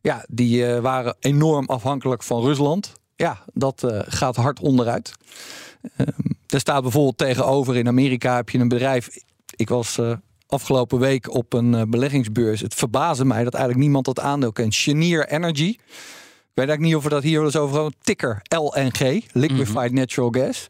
[0.02, 2.94] Ja, die eh, waren enorm afhankelijk van Rusland.
[3.16, 5.14] Ja, dat eh, gaat hard onderuit.
[5.98, 6.10] Ehm,
[6.48, 9.08] er staat bijvoorbeeld tegenover in Amerika heb je een bedrijf.
[9.56, 10.12] Ik was eh,
[10.54, 12.62] afgelopen week op een eh, beleggingsbeurs.
[12.62, 14.76] Het verbaasde mij dat eigenlijk niemand dat aandeel kent.
[14.76, 15.70] Chenier Energy.
[15.70, 17.94] Ik weet eigenlijk niet of we dat hier wel eens over hebben.
[18.02, 20.68] Ticker LNG, Liquefied Natural Gas.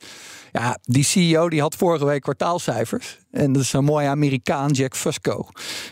[0.51, 3.17] Ja, die CEO die had vorige week kwartaalcijfers.
[3.33, 5.47] En dat is een mooie Amerikaan, Jack Fusco.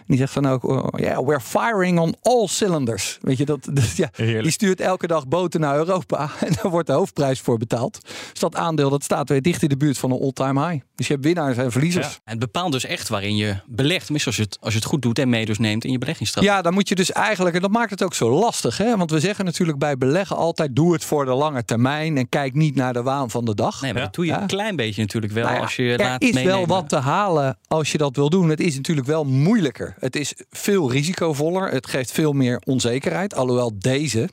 [0.08, 3.17] Die zegt dan ook, oh, yeah, we're firing on all cylinders.
[3.21, 4.43] Weet je, dat, ja, Heerlijk.
[4.43, 6.30] die stuurt elke dag boten naar Europa.
[6.39, 7.99] En daar wordt de hoofdprijs voor betaald.
[8.32, 10.84] Dus dat aandeel dat staat weer dicht in de buurt van een all-time high.
[10.95, 12.06] Dus je hebt winnaars en verliezers.
[12.06, 12.12] Ja.
[12.12, 12.17] Ja.
[12.23, 14.01] En het bepaalt dus echt waarin je belegt.
[14.04, 15.97] Tenminste, als je het, als je het goed doet en mee dus neemt in je
[15.97, 16.62] beleggingsstrategie.
[16.63, 18.77] dan moet je dus eigenlijk, en dat maakt het ook zo lastig.
[18.77, 18.97] Hè?
[18.97, 22.17] Want we zeggen natuurlijk bij beleggen altijd, doe het voor de lange termijn.
[22.17, 23.82] En kijk niet naar de waan van de dag.
[23.82, 24.06] Nee, maar Ja.
[24.08, 24.41] dat doe je Ja.
[24.41, 26.58] een klein beetje natuurlijk wel Nou ja, als je je er laat is meenemen.
[26.58, 27.30] wel wat te halen
[27.67, 28.50] als je dat wil doen.
[28.50, 29.96] Het is natuurlijk wel moeilijker.
[30.00, 31.72] Het is veel risicovoller.
[31.72, 33.36] Het geeft veel meer onzekerheid.
[33.36, 34.30] Alhoewel deze,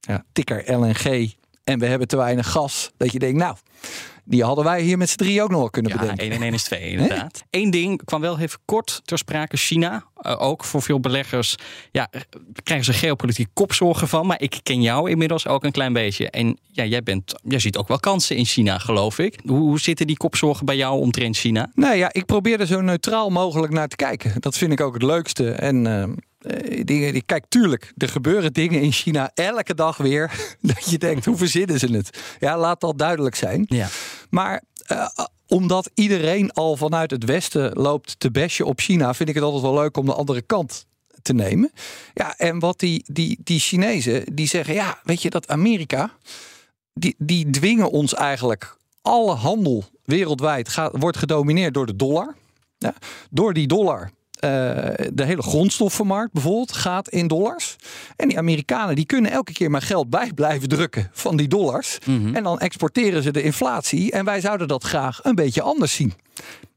[0.00, 1.32] ja, tikker LNG
[1.64, 2.90] en we hebben te weinig gas.
[2.96, 3.56] Dat je denkt, nou,
[4.30, 6.24] die hadden wij hier met z'n drie ook nog kunnen Ja, bedenken.
[6.24, 7.44] 1 en 1 is 2 inderdaad.
[7.50, 9.56] Eén ding kwam wel even kort ter sprake.
[9.56, 11.54] China, eh, ook voor veel beleggers,
[11.90, 12.10] ja,
[12.62, 14.26] krijgen ze geopolitiek kopzorgen van.
[14.26, 16.30] Maar ik ken jou inmiddels ook een klein beetje.
[16.30, 19.40] En ja, jij, bent, jij ziet ook wel kansen in China, geloof ik.
[19.44, 21.70] Hoe, hoe zitten die kopzorgen bij jou omtrent China?
[21.74, 24.32] Nou ja, ik probeer er zo neutraal mogelijk naar te kijken.
[24.40, 25.50] Dat vind ik ook het leukste.
[25.50, 26.08] En eh,
[26.40, 30.32] eh, dingen, ik kijk tuurlijk, er gebeuren dingen in China elke dag weer.
[30.60, 32.18] Dat je denkt, hoe verzinnen ze het?
[32.38, 33.64] Ja, laat dat duidelijk zijn.
[33.68, 33.88] Ja.
[34.30, 35.08] Maar eh,
[35.46, 39.62] omdat iedereen al vanuit het Westen loopt te bashen op China, vind ik het altijd
[39.62, 40.86] wel leuk om de andere kant
[41.22, 41.72] te nemen.
[42.14, 46.10] Ja, en wat die, die, die Chinezen, die zeggen, ja, weet je dat Amerika,
[46.94, 48.76] die, die dwingen ons eigenlijk.
[49.02, 52.34] Alle handel wereldwijd gaat, wordt gedomineerd door de dollar.
[52.78, 52.94] Ja,
[53.30, 57.76] door die dollar de hele grondstoffenmarkt bijvoorbeeld gaat in dollars.
[58.16, 61.98] En die Amerikanen die kunnen elke keer maar geld bij blijven drukken van die dollars.
[62.06, 62.34] Mhm.
[62.34, 64.12] En dan exporteren ze de inflatie.
[64.12, 66.12] En wij zouden dat graag een beetje anders zien.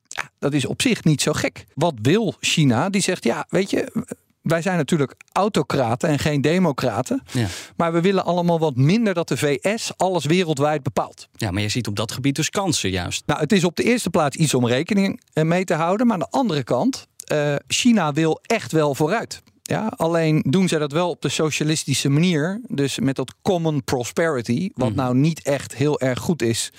[0.08, 1.66] Ja, dat is op zich niet zo gek.
[1.74, 2.90] Wat wil China?
[2.90, 4.06] Die zegt ja, weet je.
[4.42, 7.24] Wij zijn natuurlijk autocraten en geen democraten.
[7.32, 7.48] Ja.
[7.76, 11.28] Maar we willen allemaal wat minder dat de VS alles wereldwijd bepaalt.
[11.36, 13.24] ja, maar je ziet op dat gebied dus kansen juist.
[13.26, 16.08] Nou, het is op de eerste plaats iets om rekening eh, mee te houden.
[16.08, 19.42] Maar aan de andere kant, eh, China wil echt wel vooruit.
[19.62, 22.62] Ja, alleen doen zij dat wel op de socialistische manier.
[22.68, 24.70] Dus met dat common prosperity.
[24.76, 26.72] Wat nou niet echt heel erg goed is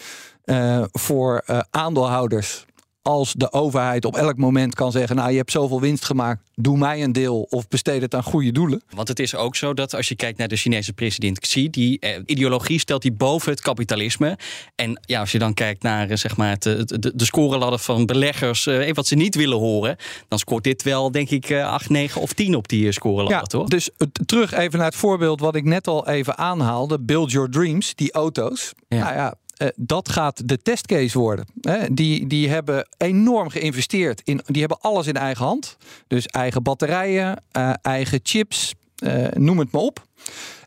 [0.45, 2.65] eh, voor eh, aandeelhouders.
[3.09, 6.79] Als de overheid op elk moment kan zeggen: Nou, je hebt zoveel winst gemaakt, doe
[6.79, 8.83] mij een deel of besteed het aan goede doelen.
[8.95, 11.99] Want het is ook zo dat als je kijkt naar de Chinese president Xi, die
[11.99, 14.39] eh, ideologie stelt die boven het kapitalisme.
[14.75, 18.07] En ja, als je dan kijkt naar eh, zeg maar het, de, de scoreladder van
[18.07, 19.97] beleggers, eh, wat ze niet willen horen,
[20.29, 23.69] dan scoort dit wel, denk ik, eh, 8, 9 of 10 op die scoreladder, toch?
[23.69, 23.91] Dus
[24.27, 28.13] terug even naar het voorbeeld wat ik net al even aanhaalde: Build Your Dreams, die
[28.13, 28.73] auto's.
[28.89, 28.99] Ja.
[28.99, 29.35] Nou ja.
[29.57, 31.47] Eh, dat gaat de testcase worden.
[31.61, 34.41] Hè, die, die hebben enorm geïnvesteerd in.
[34.47, 35.77] Die hebben alles in eigen hand.
[36.07, 40.07] Dus eigen batterijen, eh, eigen chips, eh, noem het maar op.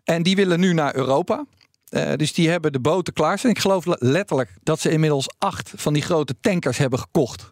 [0.04, 1.45] En die willen nu naar Europa.
[1.89, 3.52] Eh, dus die hebben de boten klaar staan.
[3.52, 7.50] Ik geloof le- letterlijk dat ze inmiddels acht van die grote tankers hebben gekocht.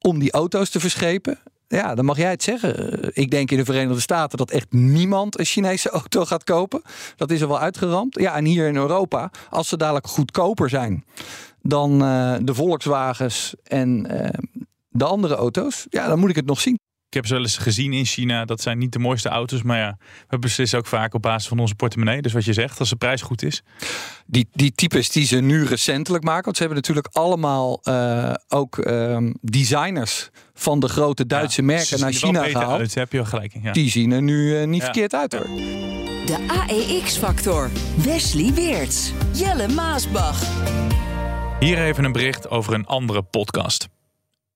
[0.00, 1.38] om die auto's te verschepen.
[1.68, 3.02] Ja, dan mag jij het zeggen.
[3.02, 6.82] Eh, Ik denk in de Verenigde Staten dat echt niemand een Chinese auto gaat kopen.
[7.16, 8.18] Dat is er wel uitgeramd.
[8.20, 11.04] Ja, en hier in Europa, als ze dadelijk goedkoper zijn
[11.62, 14.40] dan eh, de Volkswagens en eh,
[14.88, 16.78] de andere auto's, ja, dan moet ik het nog zien.
[17.14, 18.44] Ik heb ze wel eens gezien in China.
[18.44, 19.62] Dat zijn niet de mooiste auto's.
[19.62, 19.96] Maar ja,
[20.28, 22.22] we beslissen ook vaak op basis van onze portemonnee.
[22.22, 23.62] Dus wat je zegt, als de prijs goed is.
[24.26, 26.44] Die, die types die ze nu recentelijk maken.
[26.44, 32.00] Want ze hebben natuurlijk allemaal eh, ook ehm, designers van de grote Duitse Ja, merken
[32.00, 32.80] naar China gehaald.
[32.80, 33.62] Uit, heb je wel gelijk in.
[33.62, 33.72] Ja.
[33.72, 34.84] Die zien er nu eh, niet Ja.
[34.84, 35.46] verkeerd uit hoor.
[36.26, 37.70] De AEX-factor.
[38.04, 39.12] Wesley Weerts.
[39.32, 40.42] Jelle Maasbach.
[41.60, 43.88] Hier even een bericht over een andere podcast.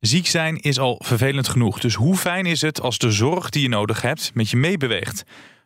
[0.00, 1.80] Ziek zijn is al vervelend genoeg.
[1.80, 5.24] Dus hoe fijn is het als de zorg die je nodig hebt met je meebeweegt?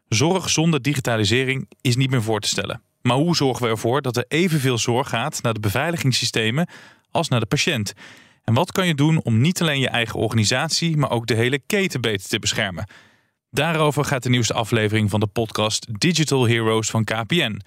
[0.08, 2.82] Zorg zonder digitalisering is niet meer voor te stellen.
[3.02, 6.68] Maar hoe zorgen we ervoor dat er evenveel zorg gaat naar de beveiligingssystemen
[7.10, 7.92] als naar de patiënt?
[8.44, 11.58] En wat kan je doen om niet alleen je eigen organisatie, maar ook de hele
[11.58, 12.86] keten beter te beschermen?
[13.50, 17.60] Daarover gaat de nieuwste aflevering van de podcast Digital Heroes van KPN.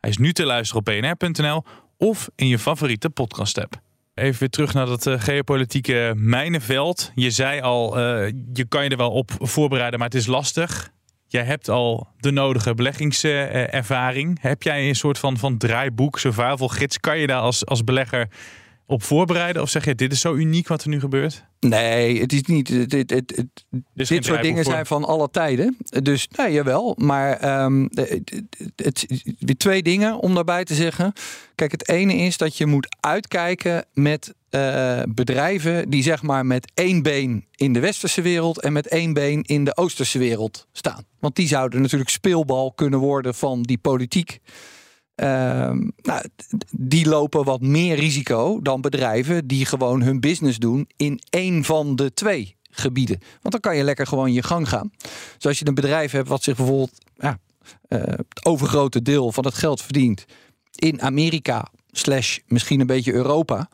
[0.00, 1.64] Hij is nu te luisteren op bnr.nl
[1.96, 3.82] of in je favoriete podcast-app.
[4.14, 7.12] Even weer terug naar dat eh, geopolitieke mijnenveld.
[7.14, 10.92] Je zei al, eh, je kan je er wel op voorbereiden, maar het is lastig.
[11.26, 14.38] Jij hebt al de nodige beleggingservaring.
[14.40, 17.00] Heb jij een soort van, van draaiboek, survival gids?
[17.00, 18.28] Kan je daar als, als belegger
[18.86, 19.62] op voorbereiden?
[19.62, 21.44] Of zeg je, dit is zo uniek wat er nu gebeurt?
[21.60, 22.68] Nee, het is niet.
[22.68, 24.72] Het, het, het, dit soort dingen voor.
[24.72, 25.76] zijn van alle tijden.
[26.02, 26.94] Dus nee, jawel.
[26.98, 27.86] Maar ehm,
[28.76, 29.06] het-
[29.38, 31.12] weer twee dingen om daarbij te zeggen.
[31.54, 36.70] Kijk, het ene is dat je moet uitkijken met eh, bedrijven die zeg maar met
[36.74, 41.04] één been in de westerse wereld en met één been in de oosterse wereld staan.
[41.20, 44.38] Want die zouden natuurlijk speelbal kunnen worden van die politiek.
[45.14, 46.24] Ehm, nou,
[46.70, 51.96] die lopen wat meer risico dan bedrijven die gewoon hun business doen in één van
[51.96, 53.18] de twee gebieden.
[53.18, 54.90] Want dan kan je lekker gewoon je gang gaan.
[55.36, 57.38] Dus als je een bedrijf hebt wat zich bijvoorbeeld ja,
[57.88, 60.24] eh, het overgrote deel van het geld verdient
[60.74, 63.68] in Amerika slash misschien een beetje Europa.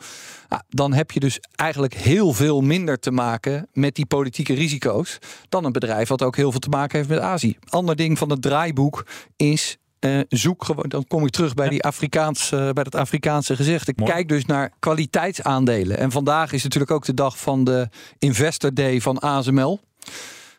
[0.69, 5.65] dan heb je dus eigenlijk heel veel minder te maken met die politieke risico's dan
[5.65, 7.57] een bedrijf wat ook heel veel te maken heeft met Azië.
[7.69, 11.83] Ander ding van het draaiboek is eh, zoek gewoon, dan kom ik terug bij, die
[11.83, 13.93] Afrikaans, eh, bij dat Afrikaanse gezegde.
[13.97, 14.13] Mooi.
[14.13, 15.99] Kijk dus naar kwaliteitsaandelen.
[15.99, 19.81] En vandaag is natuurlijk ook de dag van de Investor Day van ASML.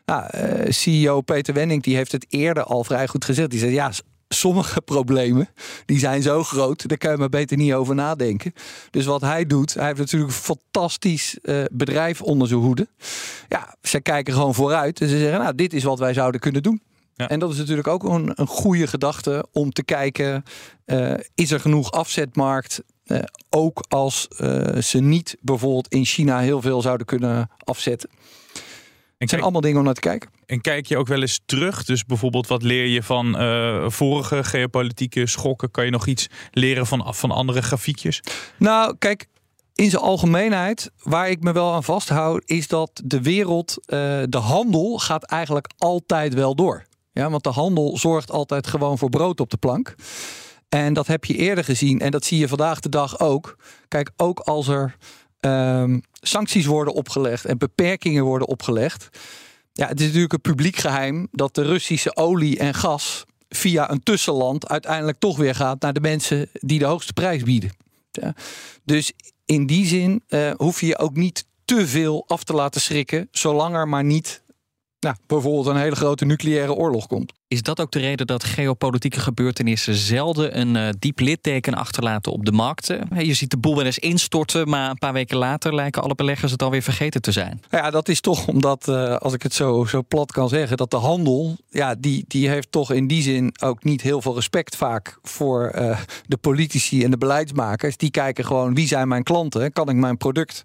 [0.06, 3.50] Nou, eh, CEO Peter Wenning die heeft het eerder al vrij goed gezegd.
[3.50, 3.92] Die zei ja,
[4.28, 5.48] sommige problemen
[5.86, 8.52] die zijn zo groot, daar kan je maar beter niet over nadenken.
[8.90, 11.38] Dus wat hij doet, hij heeft natuurlijk een fantastisch
[11.72, 12.88] bedrijf onder zijn hoede.
[13.48, 16.62] Ja, ze kijken gewoon vooruit en ze zeggen nou, dit is wat wij zouden kunnen
[16.62, 16.82] doen.
[17.14, 17.28] Ja.
[17.28, 20.42] En dat is natuurlijk ook een, een goede gedachte om te kijken,
[20.84, 22.82] eh, is er genoeg afzetmarkt?
[23.04, 23.18] Eh,
[23.50, 28.10] ook als eh, ze niet bijvoorbeeld in China heel veel zouden kunnen afzetten.
[28.12, 30.30] En Het zijn allemaal dingen om naar te kijken.
[30.46, 31.84] en kijk je ook wel eens terug?
[31.84, 33.36] Dus bijvoorbeeld, wat leer je van
[33.90, 35.70] vorige geopolitieke schokken?
[35.70, 38.20] Kan je nog iets leren van, van andere grafiekjes?
[38.58, 39.26] Nou, kijk,
[39.74, 43.78] in zijn algemeenheid, waar ik me wel aan vasthoud, is dat de wereld,
[44.28, 46.86] de handel gaat eigenlijk altijd wel door.
[47.12, 49.94] Ja, want de handel zorgt altijd gewoon voor brood op de plank.
[50.68, 53.56] En dat heb je eerder gezien en dat zie je vandaag de dag ook.
[53.88, 54.96] Kijk, ook als er
[55.40, 59.08] ehm, sancties worden opgelegd en beperkingen worden opgelegd.
[59.72, 64.02] Ja, het is natuurlijk een publiek geheim dat de Russische olie en gas via een
[64.02, 67.70] tussenland uiteindelijk toch weer gaat naar de mensen die de hoogste prijs bieden.
[68.10, 68.34] Ja.
[68.84, 69.12] Dus
[69.44, 73.28] in die zin uh, hoef je je ook niet te veel af te laten schrikken,
[73.30, 74.41] zolang er maar niet
[75.02, 77.32] nou, bijvoorbeeld een hele grote nucleaire oorlog komt.
[77.48, 82.44] Is dat ook de reden dat geopolitieke gebeurtenissen zelden een uh, diep litteken achterlaten op
[82.44, 83.08] de markten?
[83.18, 86.52] Je ziet de boel wel eens instorten, maar een paar weken later lijken alle beleggers
[86.52, 87.60] het alweer vergeten te zijn.
[87.70, 90.90] Ja, dat is toch omdat, uh, als ik het zo, zo plat kan zeggen, dat
[90.90, 94.76] de handel, ja, die, die heeft toch in die zin ook niet heel veel respect
[94.76, 97.96] vaak voor uh, de politici en de beleidsmakers.
[97.96, 100.64] Die kijken gewoon wie zijn mijn klanten, kan ik mijn product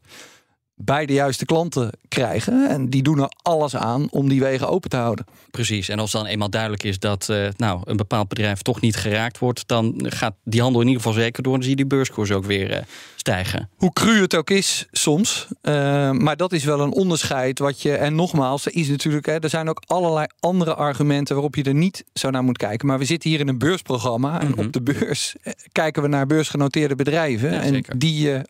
[0.80, 2.70] bij de juiste klanten krijgen.
[2.70, 5.26] En die doen er alles aan om die wegen open te houden.
[5.52, 5.90] Precies.
[5.90, 9.40] En als dan eenmaal duidelijk is dat uh, nou, een bepaald bedrijf toch niet geraakt
[9.40, 11.54] wordt, dan gaat die handel in ieder geval zeker door.
[11.54, 12.78] Dan zie je die beurskoers ook weer uh,
[13.16, 13.70] stijgen.
[13.76, 15.48] Hoe cru het ook is soms.
[15.62, 15.74] Uh,
[16.12, 17.96] maar dat is wel een onderscheid wat je.
[17.96, 19.26] En nogmaals, er is natuurlijk.
[19.26, 22.88] Hè, er zijn ook allerlei andere argumenten waarop je er niet zo naar moet kijken.
[22.88, 24.32] Maar we zitten hier in een beursprogramma.
[24.32, 24.46] Mm -hmm.
[24.46, 24.66] En Mhm.
[24.66, 25.36] op de beurs
[25.72, 27.52] kijken we naar beursgenoteerde bedrijven.
[27.52, 28.42] Ja, en die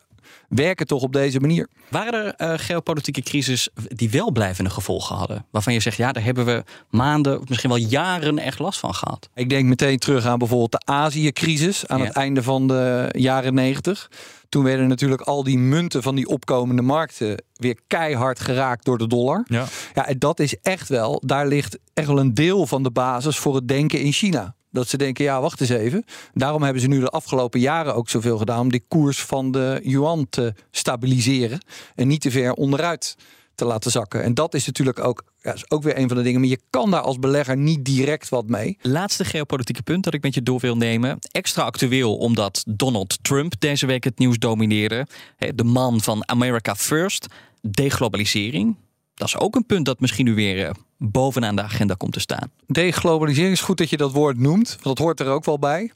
[0.50, 1.68] werken toch op deze manier.
[1.90, 5.46] Waren er uh, geopolitieke crisis die wel blijvende gevolgen hadden?
[5.52, 8.94] Waarvan je zegt, ja, daar hebben we maanden, of misschien wel jaren echt last van
[8.94, 9.30] gehad.
[9.34, 12.06] Ik denk meteen terug aan bijvoorbeeld de Azië-crisis aan Ja.
[12.06, 14.10] het einde van de jaren negentig.
[14.50, 19.08] Toen werden natuurlijk al die munten van die opkomende markten weer keihard geraakt door de
[19.08, 19.44] dollar.
[19.48, 19.66] Ja.
[19.94, 23.38] Ja, en dat is echt wel, daar ligt echt wel een deel van de basis
[23.38, 24.56] voor het denken in China.
[24.78, 26.04] Dat ze denken, ja, wacht eens even.
[26.34, 29.80] Daarom hebben ze nu de afgelopen jaren ook zoveel gedaan om die koers van de
[29.84, 31.60] yuan te stabiliseren
[31.96, 33.16] en niet te ver onderuit
[33.56, 34.24] te laten zakken.
[34.24, 36.40] En dat is natuurlijk ook, ja, is ook weer een van de dingen.
[36.40, 38.78] Maar je kan daar als belegger niet direct wat mee.
[38.82, 41.18] Laatste geopolitieke punt dat ik met je door wil nemen.
[41.32, 45.08] Extra actueel omdat Donald Trump deze week het nieuws domineerde.
[45.56, 47.28] De man van America First.
[47.62, 48.76] Deglobalisering.
[49.18, 52.20] Dat is ook een punt dat misschien nu weer eh, bovenaan de agenda komt te
[52.20, 52.52] staan.
[52.68, 55.92] Deglobalisering is goed dat je dat woord noemt, want dat hoort er ook wel bij.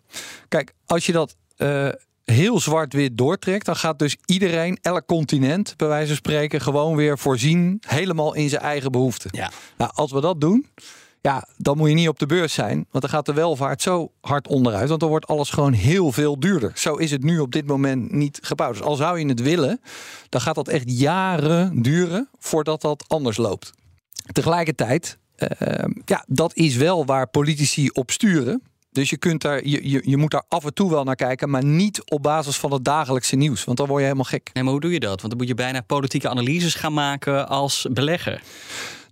[0.47, 1.89] Kijk, als je dat eh,
[2.23, 7.17] heel zwart-wit doortrekt, dan gaat dus iedereen, elk continent, bij wijze van spreken, gewoon weer
[7.17, 9.29] voorzien, helemaal in zijn eigen behoeften.
[9.33, 9.51] Ja.
[9.77, 10.65] Nou, als we dat doen,
[11.21, 14.11] ja, dan moet je niet op de beurs zijn, want dan gaat de welvaart zo
[14.21, 16.71] hard onderuit, want dan wordt alles gewoon heel veel duurder.
[16.75, 18.73] Zo is het nu op dit moment niet gebouwd.
[18.73, 19.81] Dus al zou je het willen,
[20.29, 23.71] dan gaat dat echt jaren duren voordat dat anders loopt.
[24.31, 25.47] Tegelijkertijd, uh,
[26.05, 28.61] ja, dat is wel waar politici op sturen.
[28.91, 31.49] Dus je, kunt daar, je, je, je moet daar af en toe wel naar kijken,
[31.49, 33.63] maar niet op basis van het dagelijkse nieuws.
[33.63, 34.49] Want dan word je helemaal gek.
[34.53, 35.21] Nee, maar hoe doe je dat?
[35.21, 38.41] Want dan moet je bijna politieke analyses gaan maken als belegger.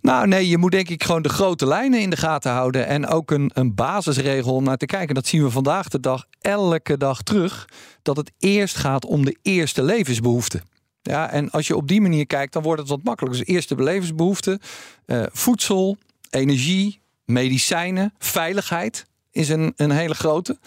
[0.00, 2.86] Nou, nee, je moet denk ik gewoon de grote lijnen in de gaten houden.
[2.86, 5.14] En ook een, een basisregel om naar te kijken.
[5.14, 7.68] Dat zien we vandaag de dag elke dag terug.
[8.02, 10.62] Dat het eerst gaat om de eerste levensbehoeften.
[11.02, 13.40] Ja, en als je op die manier kijkt, dan wordt het wat makkelijker.
[13.40, 14.60] Dus eerste levensbehoeften,
[15.06, 15.96] uh, voedsel,
[16.30, 20.58] energie, medicijnen, veiligheid is een, een hele grote.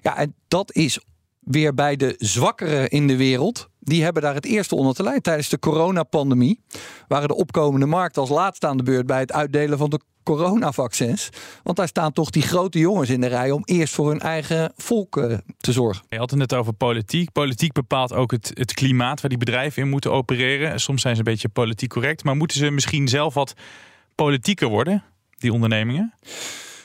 [0.00, 0.98] Ja, en dat is
[1.38, 3.68] weer bij de zwakkeren in de wereld.
[3.84, 5.22] Die hebben daar het eerste onder te lijden.
[5.22, 6.60] Tijdens de coronapandemie
[7.08, 11.28] waren de opkomende markten als laatste aan de beurt bij het uitdelen van de coronavaccins.
[11.62, 14.72] Want daar staan toch die grote jongens in de rij om eerst voor hun eigen
[14.76, 16.04] volk uh, te zorgen.
[16.08, 17.32] Je had het net over politiek.
[17.32, 20.80] Politiek bepaalt ook het, het klimaat waar die bedrijven in moeten opereren.
[20.80, 23.54] Soms zijn ze een beetje politiek correct, maar moeten ze misschien zelf wat
[24.14, 25.04] politieker worden,
[25.38, 26.12] die ondernemingen?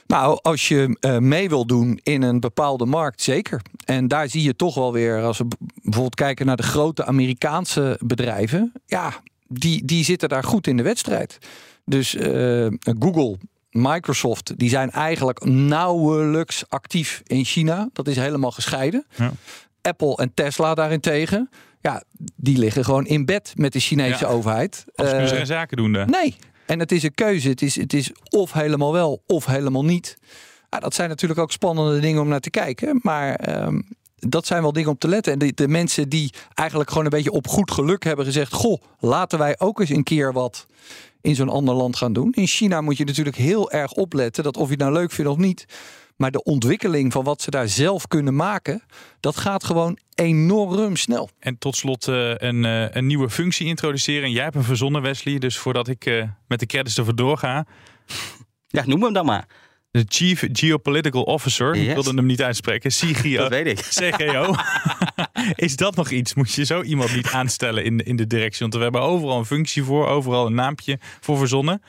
[0.08, 3.62] Nou, als je uh, mee wil doen in een bepaalde markt, zeker.
[3.86, 5.48] En daar zie je toch wel weer, als we
[5.82, 9.13] bijvoorbeeld kijken naar de grote Amerikaanse bedrijven, ja,
[9.48, 11.38] die, die zitten daar goed in de wedstrijd.
[11.86, 12.67] Dus uh,
[13.00, 13.38] Google,
[13.72, 17.89] Microsoft, die zijn eigenlijk nauwelijks actief in China.
[17.93, 19.06] Dat is helemaal gescheiden.
[19.15, 19.32] Ja.
[19.82, 21.50] Apple en Tesla daarentegen,
[21.82, 22.04] ja,
[22.36, 24.32] die liggen gewoon in bed met de Chinese Ja.
[24.32, 24.86] overheid.
[24.96, 25.93] Als kunnen ze Uh, geen zaken doen.
[25.93, 26.10] daar.
[26.10, 26.36] Nee.
[26.68, 27.50] En het is een keuze.
[27.50, 30.18] Het is, het is of helemaal wel of helemaal niet.
[30.70, 33.00] Dat zijn natuurlijk ook spannende dingen om naar te kijken.
[33.02, 33.82] Maar ehm,
[34.16, 35.34] dat zijn wel dingen om te letten.
[35.34, 38.82] En de, de mensen die eigenlijk gewoon een beetje op goed geluk hebben gezegd: Goh,
[39.00, 40.66] laten wij ook eens een keer wat
[41.22, 42.32] in zo'n ander land gaan doen.
[42.32, 45.32] In China moet je natuurlijk heel erg opletten dat of je het nou leuk vindt
[45.32, 45.66] of niet.
[46.18, 48.84] Maar de ontwikkeling van wat ze daar zelf kunnen maken,
[49.20, 51.30] dat gaat gewoon enorm snel.
[51.40, 54.32] En tot slot eh, een, eh, een nieuwe functie introduceren.
[54.32, 55.38] Jij hebt hem verzonnen, Wesley.
[55.38, 57.66] Dus voordat ik eh, met de credits ervoor doorga.
[58.70, 59.48] Ja, noem hem dan maar.
[59.92, 61.76] De Chief Geopolitical Officer.
[61.76, 62.92] Ik wilde hem niet uitspreken.
[62.92, 63.38] CGO.
[63.44, 63.80] Dat weet ik.
[64.00, 64.56] CGO.
[65.56, 66.34] Is dat nog iets?
[66.34, 68.60] Moet je zo iemand niet aanstellen in, in de directie?
[68.60, 71.82] Want we hebben overal een functie voor, overal een naampje voor verzonnen.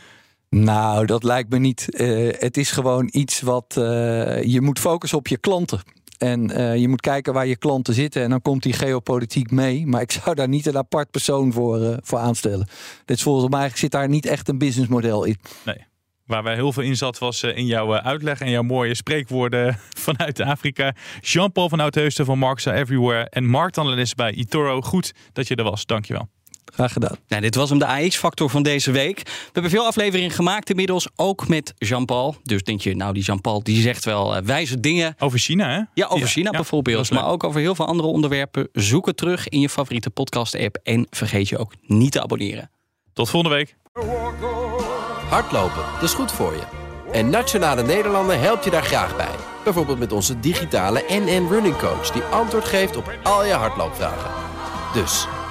[0.50, 1.94] Nou, dat lijkt me niet.
[1.94, 5.80] Eh, het is gewoon iets wat eh, je moet focussen op je klanten.
[6.18, 8.22] En eh, je moet kijken waar je klanten zitten.
[8.22, 9.86] En dan komt die geopolitiek mee.
[9.86, 12.68] Maar ik zou daar niet een apart persoon voor, voor aanstellen.
[13.04, 15.36] Is volgens mij zit daar niet echt een businessmodel in.
[15.64, 15.86] Nee.
[16.26, 20.40] Waar wij heel veel in zat was in jouw uitleg en jouw mooie spreekwoorden vanuit
[20.40, 20.94] Afrika.
[21.20, 24.80] Jean-Paul van Oudheusden van Marks Everywhere en marktanalist bij eToro.
[24.80, 25.86] Goed dat je er was.
[25.86, 26.28] Dankjewel.
[26.74, 27.16] Graag gedaan.
[27.28, 29.20] Nou, dit was hem, de AX-factor van deze week.
[29.24, 32.36] We hebben veel afleveringen gemaakt inmiddels, ook met Jean-Paul.
[32.42, 35.14] Dus denk je, nou, die Jean-Paul die zegt wel uh, wijze dingen.
[35.18, 35.82] Over China, hè?
[35.94, 37.10] Ja, over China bijvoorbeeld.
[37.10, 38.68] Maar ook over heel veel andere onderwerpen.
[38.72, 40.78] Zoek het terug in je favoriete podcast-app.
[40.82, 42.70] En vergeet je ook niet te abonneren.
[43.12, 43.76] Tot volgende week.
[45.28, 46.62] Hardlopen, dat is goed voor je.
[47.12, 49.34] En Nationale Nederlanden helpt je daar graag bij.
[49.64, 52.10] Bijvoorbeeld met onze digitale NN Running Coach...
[52.10, 54.30] die antwoord geeft op al je hardloopvragen.
[54.94, 55.26] Dus,